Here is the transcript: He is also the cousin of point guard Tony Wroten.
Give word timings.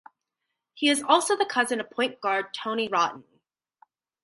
He 0.73 0.89
is 0.89 1.03
also 1.03 1.37
the 1.37 1.45
cousin 1.45 1.79
of 1.79 1.91
point 1.91 2.21
guard 2.21 2.55
Tony 2.55 2.87
Wroten. 2.87 3.23